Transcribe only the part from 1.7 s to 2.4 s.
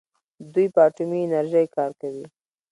کار کوي.